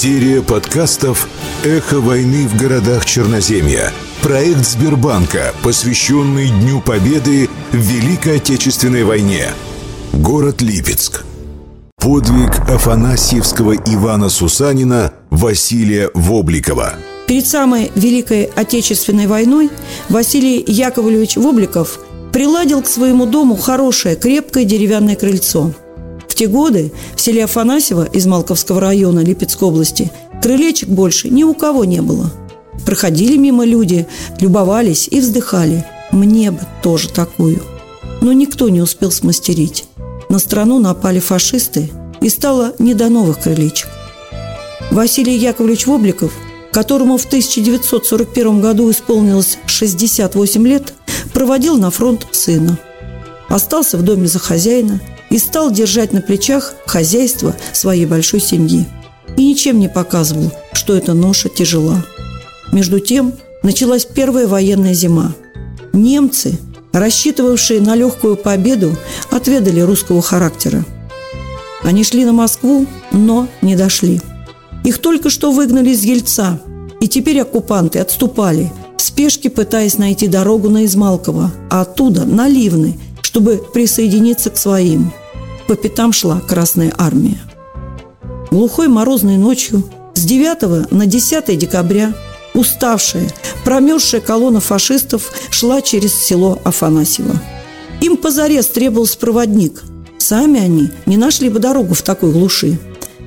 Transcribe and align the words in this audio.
Серия 0.00 0.42
подкастов 0.42 1.28
«Эхо 1.64 1.98
войны 1.98 2.46
в 2.46 2.56
городах 2.56 3.04
Черноземья». 3.04 3.92
Проект 4.22 4.64
Сбербанка, 4.64 5.52
посвященный 5.64 6.50
Дню 6.50 6.80
Победы 6.80 7.48
в 7.72 7.76
Великой 7.78 8.36
Отечественной 8.36 9.02
войне. 9.02 9.48
Город 10.12 10.62
Липецк. 10.62 11.24
Подвиг 11.96 12.60
Афанасьевского 12.70 13.74
Ивана 13.74 14.28
Сусанина 14.28 15.14
Василия 15.30 16.12
Вобликова. 16.14 16.94
Перед 17.26 17.48
самой 17.48 17.90
Великой 17.96 18.44
Отечественной 18.44 19.26
войной 19.26 19.68
Василий 20.08 20.62
Яковлевич 20.64 21.34
Вобликов 21.34 21.98
приладил 22.32 22.82
к 22.82 22.86
своему 22.86 23.26
дому 23.26 23.56
хорошее, 23.56 24.14
крепкое 24.14 24.64
деревянное 24.64 25.16
крыльцо. 25.16 25.72
Те 26.38 26.46
годы 26.46 26.92
в 27.16 27.20
селе 27.20 27.42
Афанасьево 27.42 28.04
из 28.04 28.24
Малковского 28.26 28.80
района 28.80 29.24
Липецкой 29.24 29.70
области 29.70 30.12
крылечек 30.40 30.88
больше 30.88 31.30
ни 31.30 31.42
у 31.42 31.52
кого 31.52 31.84
не 31.84 32.00
было. 32.00 32.30
Проходили 32.86 33.36
мимо 33.36 33.64
люди, 33.64 34.06
любовались 34.38 35.08
и 35.10 35.18
вздыхали. 35.18 35.84
Мне 36.12 36.52
бы 36.52 36.60
тоже 36.80 37.08
такую. 37.08 37.60
Но 38.20 38.32
никто 38.32 38.68
не 38.68 38.80
успел 38.80 39.10
смастерить. 39.10 39.86
На 40.28 40.38
страну 40.38 40.78
напали 40.78 41.18
фашисты, 41.18 41.90
и 42.20 42.28
стало 42.28 42.72
не 42.78 42.94
до 42.94 43.08
новых 43.08 43.40
крылечек. 43.40 43.88
Василий 44.92 45.36
Яковлевич 45.36 45.88
Вобликов, 45.88 46.32
которому 46.70 47.18
в 47.18 47.24
1941 47.24 48.60
году 48.60 48.88
исполнилось 48.92 49.58
68 49.66 50.68
лет, 50.68 50.94
проводил 51.34 51.78
на 51.78 51.90
фронт 51.90 52.28
сына. 52.30 52.78
Остался 53.48 53.98
в 53.98 54.02
доме 54.02 54.28
за 54.28 54.38
хозяина 54.38 55.00
и 55.30 55.38
стал 55.38 55.70
держать 55.70 56.12
на 56.12 56.20
плечах 56.20 56.74
хозяйство 56.86 57.54
своей 57.72 58.06
большой 58.06 58.40
семьи. 58.40 58.86
И 59.36 59.46
ничем 59.46 59.78
не 59.78 59.88
показывал, 59.88 60.52
что 60.72 60.96
эта 60.96 61.14
ноша 61.14 61.48
тяжела. 61.48 62.04
Между 62.72 63.00
тем 63.00 63.34
началась 63.62 64.04
первая 64.04 64.46
военная 64.46 64.94
зима. 64.94 65.34
Немцы, 65.92 66.58
рассчитывавшие 66.92 67.80
на 67.80 67.94
легкую 67.94 68.36
победу, 68.36 68.96
отведали 69.30 69.80
русского 69.80 70.22
характера. 70.22 70.84
Они 71.82 72.04
шли 72.04 72.24
на 72.24 72.32
Москву, 72.32 72.86
но 73.12 73.48
не 73.62 73.76
дошли. 73.76 74.20
Их 74.84 74.98
только 74.98 75.30
что 75.30 75.52
выгнали 75.52 75.90
из 75.90 76.02
Ельца, 76.04 76.60
и 77.00 77.08
теперь 77.08 77.40
оккупанты 77.40 77.98
отступали, 77.98 78.72
в 78.96 79.02
спешке 79.02 79.50
пытаясь 79.50 79.98
найти 79.98 80.26
дорогу 80.26 80.70
на 80.70 80.84
Измалково, 80.84 81.52
а 81.70 81.82
оттуда 81.82 82.24
на 82.24 82.48
Ливны, 82.48 82.98
чтобы 83.38 83.58
присоединиться 83.72 84.50
к 84.50 84.56
своим. 84.56 85.12
По 85.68 85.76
пятам 85.76 86.12
шла 86.12 86.40
Красная 86.40 86.92
Армия. 86.98 87.38
Глухой 88.50 88.88
морозной 88.88 89.36
ночью 89.36 89.84
с 90.14 90.24
9 90.24 90.90
на 90.90 91.06
10 91.06 91.56
декабря 91.56 92.14
уставшая, 92.54 93.30
промерзшая 93.64 94.20
колонна 94.20 94.58
фашистов 94.58 95.30
шла 95.50 95.82
через 95.82 96.14
село 96.20 96.58
Афанасьево. 96.64 97.40
Им 98.00 98.16
позарез 98.16 98.66
требовался 98.66 99.16
проводник. 99.18 99.84
Сами 100.18 100.58
они 100.58 100.90
не 101.06 101.16
нашли 101.16 101.48
бы 101.48 101.60
дорогу 101.60 101.94
в 101.94 102.02
такой 102.02 102.32
глуши. 102.32 102.76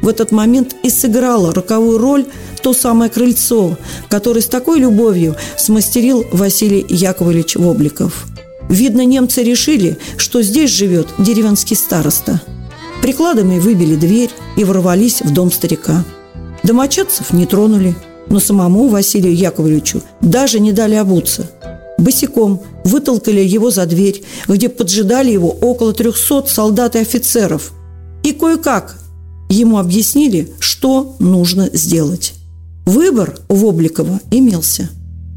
В 0.01 0.09
этот 0.09 0.33
момент 0.33 0.75
и 0.83 0.89
сыграло 0.89 1.53
роковую 1.53 1.99
роль 1.99 2.25
то 2.61 2.73
самое 2.73 3.09
крыльцо, 3.09 3.77
которое 4.09 4.41
с 4.41 4.47
такой 4.47 4.79
любовью 4.79 5.37
смастерил 5.57 6.25
Василий 6.33 6.85
Яковлевич 6.89 7.55
Вобликов. 7.55 8.25
Видно, 8.71 9.03
немцы 9.03 9.43
решили, 9.43 9.97
что 10.15 10.41
здесь 10.41 10.71
живет 10.71 11.09
деревенский 11.17 11.75
староста. 11.75 12.41
Прикладами 13.01 13.59
выбили 13.59 13.95
дверь 13.95 14.29
и 14.55 14.63
ворвались 14.63 15.21
в 15.21 15.33
дом 15.33 15.51
старика. 15.51 16.05
Домочадцев 16.63 17.33
не 17.33 17.45
тронули, 17.45 17.93
но 18.29 18.39
самому 18.39 18.87
Василию 18.87 19.35
Яковлевичу 19.35 20.01
даже 20.21 20.61
не 20.61 20.71
дали 20.71 20.95
обуться. 20.95 21.51
Босиком 21.97 22.61
вытолкали 22.85 23.41
его 23.41 23.71
за 23.71 23.85
дверь, 23.85 24.23
где 24.47 24.69
поджидали 24.69 25.31
его 25.31 25.49
около 25.49 25.91
трехсот 25.91 26.47
солдат 26.47 26.95
и 26.95 26.99
офицеров. 26.99 27.73
И 28.23 28.31
кое-как 28.31 28.97
ему 29.49 29.79
объяснили, 29.79 30.49
что 30.59 31.17
нужно 31.19 31.69
сделать. 31.73 32.35
Выбор 32.85 33.37
у 33.49 33.55
Вобликова 33.55 34.21
имелся. 34.31 34.89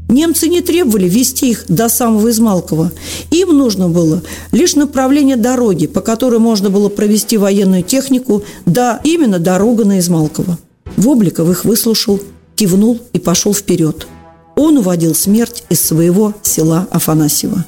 Немцы 0.07 0.47
не 0.47 0.61
требовали 0.61 1.09
вести 1.09 1.51
их 1.51 1.65
до 1.67 1.89
самого 1.89 2.29
Измалкова. 2.29 2.91
Им 3.31 3.57
нужно 3.57 3.89
было 3.89 4.21
лишь 4.51 4.75
направление 4.75 5.35
дороги, 5.35 5.87
по 5.87 6.01
которой 6.01 6.39
можно 6.39 6.69
было 6.69 6.89
провести 6.89 7.37
военную 7.37 7.83
технику, 7.83 8.43
да 8.65 9.01
именно 9.03 9.39
дорога 9.39 9.83
на 9.83 9.99
Измалково. 9.99 10.59
Вобликов 10.97 11.49
их 11.49 11.65
выслушал, 11.65 12.19
кивнул 12.55 12.99
и 13.13 13.19
пошел 13.19 13.53
вперед. 13.53 14.07
Он 14.55 14.77
уводил 14.77 15.15
смерть 15.15 15.63
из 15.69 15.81
своего 15.81 16.33
села 16.43 16.87
Афанасьева. 16.91 17.65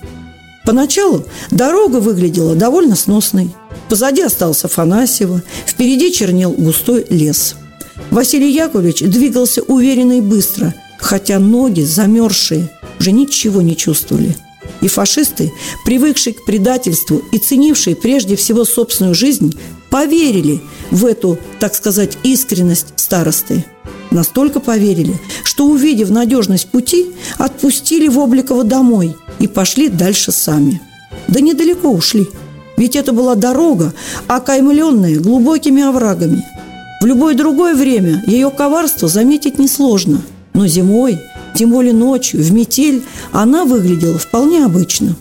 Поначалу 0.65 1.25
дорога 1.49 1.97
выглядела 1.97 2.55
довольно 2.55 2.95
сносной. 2.95 3.49
Позади 3.89 4.21
остался 4.21 4.67
Афанасьево, 4.67 5.41
впереди 5.65 6.11
чернел 6.11 6.51
густой 6.51 7.05
лес– 7.09 7.55
Василий 8.11 8.51
Яковлевич 8.51 9.01
двигался 9.01 9.61
уверенно 9.63 10.17
и 10.17 10.21
быстро, 10.21 10.73
хотя 11.07 11.39
ноги, 11.39 11.83
замерзшие, 11.83 12.69
уже 12.99 13.13
ничего 13.13 13.61
не 13.61 13.77
чувствовали. 13.77 14.35
И 14.81 14.89
фашисты, 14.89 15.53
привыкшие 15.85 16.33
к 16.33 16.43
предательству 16.43 17.21
и 17.31 17.37
ценившие 17.37 17.95
прежде 17.95 18.35
всего 18.35 18.65
собственную 18.65 19.15
жизнь, 19.15 19.57
поверили 19.89 20.59
в 20.91 21.05
эту, 21.05 21.39
так 21.61 21.75
сказать, 21.75 22.17
искренность 22.23 22.87
старосты. 22.97 23.63
Настолько 24.11 24.59
поверили, 24.59 25.17
что, 25.45 25.67
увидев 25.67 26.09
надежность 26.09 26.67
пути, 26.67 27.05
отпустили 27.37 28.09
Вобликова 28.09 28.65
домой 28.65 29.15
и 29.39 29.47
пошли 29.47 29.87
дальше 29.87 30.33
сами. 30.33 30.81
Да 31.29 31.39
недалеко 31.39 31.89
ушли, 31.89 32.27
ведь 32.75 32.97
это 32.97 33.13
была 33.13 33.35
дорога, 33.35 33.93
окаймленная 34.27 35.19
глубокими 35.19 35.83
оврагами– 35.83 36.43
в 36.99 37.05
любое 37.05 37.35
другое 37.35 37.75
время 37.75 38.23
ее 38.25 38.49
коварство 38.49 39.07
заметить 39.07 39.59
несложно, 39.59 40.23
но 40.57 40.65
зимой, 40.65 41.19
тем 41.53 41.69
более 41.69 41.93
ночью, 41.93 42.41
в 42.41 42.51
метель, 42.51 43.03
она 43.31 43.63
выглядела 43.63 44.17
вполне 44.17 44.65
обычно. 44.65 45.15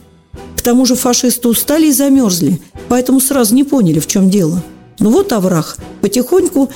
К 0.56 0.62
тому 0.62 0.86
же 0.86 0.94
фашисты 0.94 1.46
устали 1.48 1.88
и 1.88 1.92
замерзли, 1.92 2.58
поэтому 2.88 3.20
сразу 3.20 3.54
не 3.54 3.62
поняли, 3.62 3.98
в 3.98 4.06
чем 4.06 4.30
дело. 4.30 4.64
Но 4.98 5.10
вот 5.10 5.34
овраг 5.34 5.76
потихоньку 6.00 6.70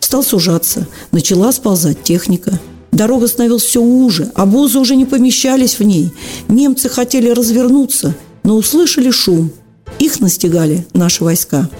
стал 0.00 0.24
сужаться, 0.24 0.88
начала 1.12 1.52
сползать 1.52 2.02
техника. 2.02 2.58
Дорога 2.90 3.28
становилась 3.28 3.62
все 3.62 3.80
уже, 3.80 4.32
обозы 4.34 4.80
уже 4.80 4.96
не 4.96 5.04
помещались 5.04 5.78
в 5.78 5.84
ней. 5.84 6.10
Немцы 6.48 6.88
хотели 6.88 7.30
развернуться, 7.30 8.16
но 8.42 8.56
услышали 8.56 9.12
шум. 9.12 9.52
Их 10.00 10.18
настигали 10.18 10.84
наши 10.92 11.22
войска. 11.22 11.70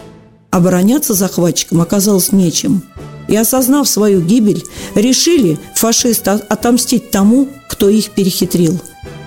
Обороняться 0.51 1.15
захватчикам 1.15 1.81
оказалось 1.81 2.31
нечем. 2.31 2.83
И, 3.29 3.37
осознав 3.37 3.89
свою 3.89 4.21
гибель, 4.21 4.65
решили 4.95 5.59
фашисты 5.75 6.31
отомстить 6.31 7.11
тому, 7.11 7.49
кто 7.69 7.89
их 7.89 8.11
перехитрил. 8.11 8.79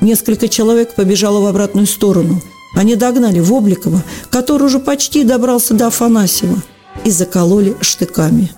Несколько 0.02 0.48
человек 0.48 0.96
побежало 0.96 1.42
в 1.42 1.46
обратную 1.46 1.88
сторону. 1.88 2.42
Они 2.76 2.96
догнали 2.96 3.40
Вобликова, 3.40 4.04
который 4.30 4.64
уже 4.64 4.80
почти 4.80 5.24
добрался 5.24 5.74
до 5.74 5.88
Афанасьева, 5.88 6.62
и 7.04 7.12
закололи 7.12 7.76
штыками. 7.82 8.52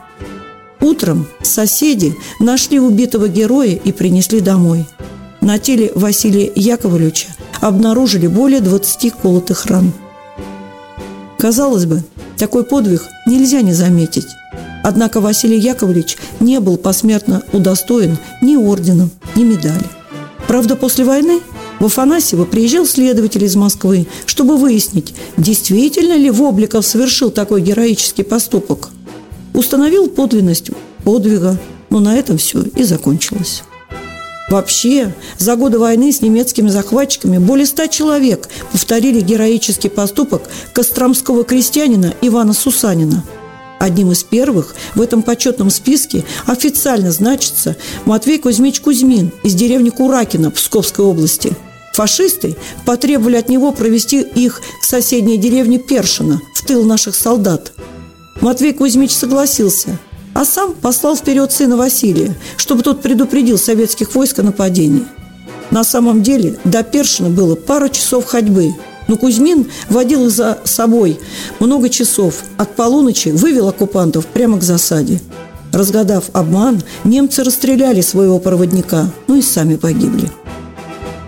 Утром 0.80 1.28
соседи 1.42 2.16
нашли 2.40 2.80
убитого 2.80 3.28
героя 3.28 3.76
и 3.76 3.92
принесли 3.92 4.40
домой. 4.40 4.86
На 5.40 5.60
теле 5.60 5.92
Василия 5.96 6.52
Яковлевича 6.56 7.28
обнаружили 7.62 8.28
более 8.28 8.62
20 8.62 9.14
колотых 9.14 9.66
ран. 9.68 9.92
Казалось 11.38 11.86
бы, 11.86 12.04
такой 12.38 12.64
подвиг 12.64 13.04
нельзя 13.28 13.62
не 13.62 13.74
заметить. 13.74 14.28
Однако 14.84 15.22
Василий 15.22 15.60
Яковлевич 15.60 16.18
не 16.40 16.60
был 16.60 16.78
посмертно 16.78 17.44
удостоен 17.54 18.18
ни 18.42 18.56
ордена, 18.56 19.10
ни 19.36 19.44
медали. 19.44 19.86
Правда, 20.48 20.76
после 20.76 21.06
войны 21.06 21.40
в 21.80 21.86
Афанасьево 21.86 22.46
приезжал 22.46 22.86
следователь 22.86 23.44
из 23.44 23.56
Москвы, 23.56 24.08
чтобы 24.26 24.58
выяснить, 24.58 25.14
действительно 25.38 26.14
ли 26.14 26.30
Вобликов 26.30 26.86
совершил 26.86 27.32
такой 27.32 27.62
героический 27.62 28.24
поступок. 28.24 28.90
Установил 29.54 30.08
подлинность 30.08 30.72
подвига, 31.04 31.58
но 31.90 32.00
на 32.00 32.16
этом 32.16 32.38
все 32.38 32.64
и 32.64 32.84
закончилось. 32.84 33.64
Вообще, 34.50 35.14
за 35.38 35.56
годы 35.56 35.80
войны 35.80 36.12
с 36.12 36.22
немецкими 36.22 36.68
захватчиками 36.68 37.38
более 37.38 37.66
ста 37.66 37.88
человек 37.88 38.50
повторили 38.74 39.22
героический 39.22 39.90
поступок 39.90 40.44
костромского 40.74 41.46
крестьянина 41.46 42.14
Ивана 42.22 42.54
Сусанина. 42.54 43.24
Одним 43.82 44.12
из 44.12 44.24
первых 44.24 44.76
в 44.94 45.02
этом 45.02 45.24
почетном 45.24 45.72
списке 45.72 46.24
официально 46.46 47.12
значится 47.12 47.76
Матвей 48.06 48.38
Кузьмич 48.38 48.80
Кузьмин 48.80 49.32
из 49.42 49.56
деревни 49.56 49.90
Куракина 49.90 50.52
Псковской 50.52 51.04
области. 51.04 51.54
Фашисты 51.96 52.56
потребовали 52.86 53.38
от 53.38 53.50
него 53.50 53.72
провести 53.72 54.22
их 54.22 54.62
к 54.80 54.84
соседней 54.86 55.38
деревне 55.38 55.80
Першина 55.80 56.40
в 56.54 56.64
тыл 56.64 56.84
наших 56.84 57.16
солдат. 57.16 57.74
Матвей 58.40 58.74
Кузьмич 58.74 59.14
согласился– 59.14 59.98
а 60.34 60.46
сам 60.46 60.74
послал 60.74 61.18
вперед 61.18 61.52
сына 61.52 61.76
Василия, 61.76 62.34
чтобы 62.56 62.84
тот 62.84 63.02
предупредил 63.02 63.58
советских 63.58 64.16
войск 64.16 64.40
о 64.40 64.44
нападении. 64.44 65.06
На 65.72 65.84
самом 65.84 66.24
деле 66.24 66.58
до 66.64 66.84
Першина 66.84 67.30
было 67.30 67.56
пару 67.56 67.90
часов 67.90 68.26
ходьбы, 68.26 68.74
но 69.12 69.18
Кузьмин 69.18 69.70
водил 69.90 70.28
их 70.28 70.32
за 70.32 70.60
собой 70.64 71.20
много 71.60 71.90
часов. 71.90 72.44
От 72.58 72.78
полуночи 72.78 73.28
вывел 73.28 73.68
оккупантов 73.68 74.26
прямо 74.26 74.58
к 74.58 74.64
засаде. 74.64 75.20
Разгадав 75.74 76.30
обман, 76.32 76.82
немцы 77.04 77.44
расстреляли 77.44 78.00
своего 78.00 78.40
проводника, 78.40 79.12
ну 79.28 79.36
и 79.36 79.42
сами 79.42 79.76
погибли. 79.76 80.32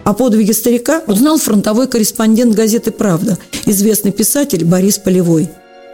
О 0.05 0.13
подвиге 0.13 0.53
старика 0.53 1.01
узнал 1.07 1.37
фронтовой 1.37 1.89
корреспондент 1.89 2.55
газеты 2.55 2.91
«Правда», 2.91 3.37
известный 3.65 4.13
писатель 4.13 4.63
Борис 4.63 4.97
Полевой. 4.97 5.49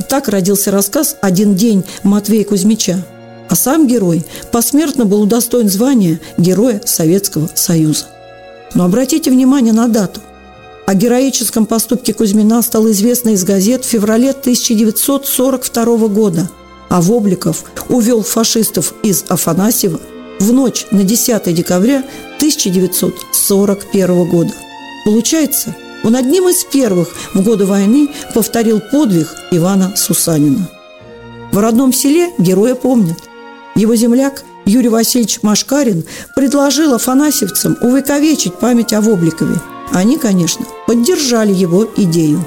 Так 0.08 0.28
родился 0.28 0.70
рассказ 0.70 1.18
«Один 1.22 1.56
день» 1.56 1.84
Матвея 2.04 2.44
Кузьмича. 2.44 3.04
А 3.50 3.56
сам 3.56 3.88
герой 3.88 4.24
посмертно 4.52 5.06
был 5.06 5.24
удостоен 5.24 5.70
звания 5.70 6.20
Героя 6.38 6.84
Советского 6.86 7.50
Союза. 7.56 8.06
Но 8.76 8.86
обратите 8.86 9.32
внимание 9.32 9.74
на 9.74 9.88
дату. 9.88 10.22
О 10.90 10.96
героическом 10.96 11.68
поступке 11.68 12.16
Кузьмина 12.16 12.64
стало 12.64 12.90
известно 12.90 13.30
из 13.30 13.44
газет 13.44 13.86
в 13.86 13.88
феврале 13.88 14.32
1942 14.32 16.08
года, 16.08 16.50
а 16.90 17.00
Вобликов 17.00 17.64
увел 17.90 18.24
фашистов 18.24 18.96
из 19.04 19.24
Афанасьева 19.28 20.00
в 20.40 20.52
ночь 20.52 20.88
на 20.90 21.04
10 21.04 21.54
декабря 21.54 22.04
1941 22.38 24.30
года. 24.32 24.52
Получается, 25.06 25.76
он 26.04 26.16
одним 26.16 26.50
из 26.50 26.64
первых 26.64 27.10
в 27.36 27.44
годы 27.44 27.68
войны 27.68 28.10
повторил 28.34 28.82
подвиг 28.92 29.28
Ивана 29.52 29.94
Сусанина. 29.96 30.68
В 31.52 31.60
родном 31.60 31.94
селе 31.94 32.32
героя 32.40 32.74
помнят. 32.74 33.20
Его 33.76 33.96
земляк 33.96 34.44
Юрий 34.66 34.90
Васильевич 34.90 35.44
Машкарин 35.44 36.04
предложил 36.36 36.96
афанасьевцам 36.96 37.78
увековечить 37.80 38.56
память 38.56 38.94
о 38.94 39.02
Вобликове. 39.02 39.60
Они, 39.92 40.18
конечно, 40.18 40.66
поддержали 40.90 41.54
его 41.54 41.88
идею. 41.98 42.44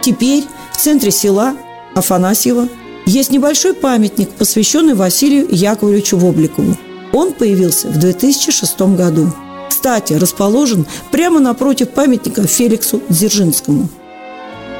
Теперь 0.00 0.44
в 0.72 0.76
центре 0.76 1.10
села 1.10 1.56
Афанасьева 1.92 2.68
есть 3.04 3.32
небольшой 3.32 3.74
памятник, 3.74 4.30
посвященный 4.30 4.94
Василию 4.94 5.48
Яковлевичу 5.50 6.18
Вобликову. 6.18 6.76
Он 7.12 7.32
появился 7.32 7.88
в 7.88 7.98
2006 7.98 8.82
году. 8.96 9.32
Кстати, 9.68 10.12
расположен 10.12 10.86
прямо 11.10 11.40
напротив 11.40 11.88
памятника 11.88 12.46
Феликсу 12.46 13.02
Дзержинскому. 13.08 13.88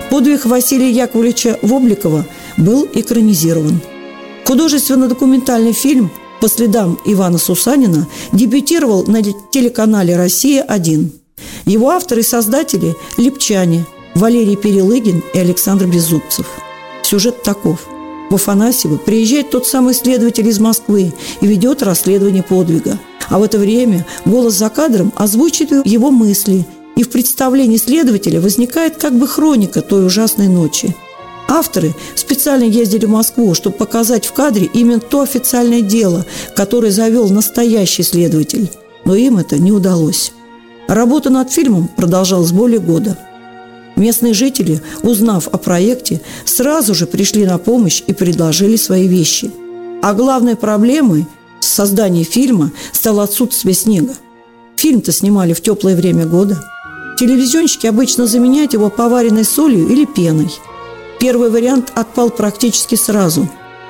Подвиг 0.08 0.46
Василия 0.46 0.88
Яковлевича 0.88 1.58
Вобликова 1.62 2.24
был 2.56 2.88
экранизирован. 2.94 3.80
Художественно-документальный 4.46 5.72
фильм 5.72 6.12
по 6.40 6.46
следам 6.48 6.96
Ивана 7.06 7.38
Сусанина 7.38 8.06
дебютировал 8.30 9.04
на 9.08 9.20
телеканале 9.50 10.16
«Россия-1». 10.16 11.21
Его 11.64 11.90
авторы 11.90 12.20
и 12.20 12.24
создатели– 12.24 12.96
липчане 13.16 13.86
Валерий 14.14 14.56
Перелыгин 14.56 15.22
и 15.32 15.38
Александр 15.38 15.86
Беззубцев. 15.86 16.46
Сюжет 17.02 17.42
таков– 17.42 17.80
в 18.32 18.36
Афанасьево 18.36 18.96
приезжает 18.96 19.50
тот 19.50 19.66
самый 19.66 19.92
следователь 19.92 20.48
из 20.48 20.58
Москвы 20.58 21.12
и 21.42 21.46
ведет 21.46 21.82
расследование 21.82 22.42
подвига. 22.42 22.98
А 23.28 23.38
в 23.38 23.42
это 23.42 23.58
время 23.58 24.06
голос 24.24 24.54
за 24.54 24.70
кадром 24.70 25.12
озвучивает 25.16 25.86
его 25.86 26.10
мысли, 26.10 26.66
и 26.96 27.02
в 27.02 27.10
представлении 27.10 27.76
следователя 27.76 28.40
возникает 28.40 28.96
как 28.96 29.18
бы 29.18 29.28
хроника 29.28 29.82
той 29.82 30.06
ужасной 30.06 30.48
ночи. 30.48 30.96
Авторы 31.46 31.94
специально 32.14 32.64
ездили 32.64 33.04
в 33.04 33.10
Москву, 33.10 33.52
чтобы 33.52 33.76
показать 33.76 34.24
в 34.24 34.32
кадре 34.32 34.66
именно 34.72 34.98
то 34.98 35.20
официальное 35.20 35.82
дело, 35.82 36.24
которое 36.56 36.90
завел 36.90 37.28
настоящий 37.28 38.02
следователь. 38.02 38.70
Но 39.04 39.14
им 39.14 39.36
это 39.36 39.58
не 39.58 39.72
удалось. 39.72 40.32
Работа 40.88 41.30
над 41.30 41.50
фильмом 41.50 41.88
продолжалась 41.88 42.52
более 42.52 42.80
года– 42.80 43.18
Местные 43.96 44.32
жители, 44.32 44.80
узнав 45.02 45.48
о 45.48 45.58
проекте, 45.58 46.20
сразу 46.44 46.94
же 46.94 47.06
пришли 47.06 47.44
на 47.44 47.58
помощь 47.58 48.02
и 48.06 48.12
предложили 48.12 48.76
свои 48.76 49.06
вещи. 49.06 49.50
А 50.02 50.14
главной 50.14 50.56
проблемой 50.56 51.26
с 51.60 51.68
созданием 51.68 52.24
фильма 52.24 52.72
стало 52.92 53.22
отсутствие 53.22 53.74
снега. 53.74 54.14
Фильм-то 54.76 55.12
снимали 55.12 55.52
в 55.52 55.60
теплое 55.60 55.94
время 55.94 56.26
года. 56.26 56.62
Телевизионщики 57.18 57.86
обычно 57.86 58.26
заменяют 58.26 58.72
его 58.72 58.90
поваренной 58.90 59.44
солью 59.44 59.86
или 59.88 60.06
пеной. 60.06 60.50
Первый 61.20 61.50
вариант 61.50 61.92
отпал 61.94 62.30
практически 62.30 62.94
сразу. 62.94 63.48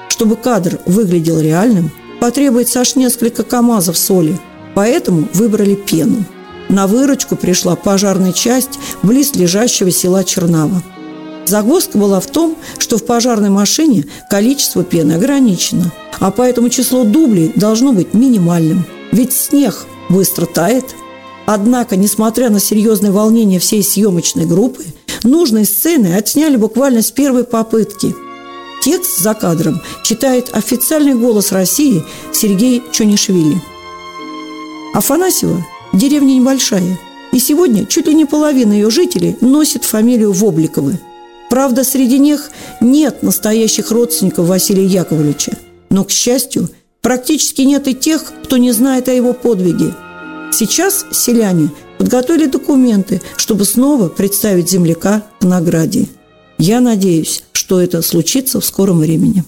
Чтобы 0.09 0.37
кадр 0.37 0.81
выглядел 0.85 1.41
реальным, 1.41 1.91
потребуется 2.21 2.81
аж 2.81 2.97
несколько 2.97 3.43
камазов 3.45 3.97
соли, 3.97 4.39
поэтому 4.75 5.29
выбрали 5.33 5.75
пену. 5.75 6.25
На 6.69 6.87
выручку 6.87 7.37
пришла 7.37 7.77
пожарная 7.77 8.33
часть 8.33 8.79
близ 9.03 9.35
лежащего 9.35 9.91
села 9.91 10.25
Чернава. 10.25 10.83
Загвоздка 11.45 11.99
была 11.99 12.21
в 12.21 12.27
том, 12.27 12.57
что 12.79 12.99
в 12.99 13.05
пожарной 13.05 13.51
машине 13.51 14.07
количество 14.31 14.85
пены 14.85 15.15
ограничено, 15.15 15.93
а 16.21 16.31
поэтому 16.31 16.69
число 16.69 17.05
дублей 17.05 17.53
должно 17.57 17.93
быть 17.93 18.15
минимальным. 18.15 18.87
Ведь 19.11 19.33
снег 19.33 19.85
быстро 20.09 20.47
тает. 20.47 20.85
Однако, 21.45 21.97
несмотря 21.97 22.49
на 22.49 22.61
серьезное 22.61 23.11
волнение 23.11 23.59
всей 23.59 23.83
съемочной 23.83 24.47
группы, 24.47 24.85
нужные 25.25 25.65
сцены 25.65 26.15
отсняли 26.17 26.57
буквально 26.57 27.03
с 27.03 27.11
первой 27.11 27.45
попытки. 27.45 28.15
Текст 28.83 29.19
за 29.19 29.35
кадром 29.35 29.81
читает 30.03 30.51
официальный 30.53 31.15
голос 31.15 31.53
России 31.53 32.03
Сергей 32.33 32.83
Чонишвили. 32.93 33.61
Афанасьева 34.95 35.65
Деревня 35.93 36.35
небольшая, 36.35 36.99
и 37.33 37.39
сегодня 37.39 37.87
чуть 37.87 38.07
ли 38.07 38.15
не 38.15 38.25
половина 38.25 38.73
ее 38.73 38.91
жителей 38.91 39.37
носит 39.41 39.85
фамилию 39.85 40.33
Вобликовы. 40.33 40.99
Правда, 41.51 41.85
среди 41.85 42.19
них 42.19 42.51
нет 42.81 43.23
настоящих 43.23 43.91
родственников 43.91 44.47
Василия 44.47 44.87
Яковлевича. 44.87 45.59
Но, 45.91 46.05
к 46.05 46.11
счастью, 46.11 46.71
практически 47.03 47.61
нет 47.63 47.89
и 47.89 47.95
тех, 47.95 48.33
кто 48.45 48.57
не 48.57 48.73
знает 48.73 49.09
о 49.09 49.13
его 49.13 49.35
подвиге. 49.35 49.93
Сейчас 50.51 51.05
селяне 51.13 51.71
подготовили 51.99 52.47
документы, 52.47 53.21
чтобы 53.37 53.67
снова 53.67 54.09
представить 54.09 54.71
земляка 54.71 55.23
к 55.41 55.45
награде. 55.45 56.09
Я 56.57 56.81
надеюсь, 56.81 57.45
что 57.53 57.81
это 57.81 58.01
случится 58.03 58.61
в 58.61 58.65
скором 58.65 59.01
времени. 59.01 59.45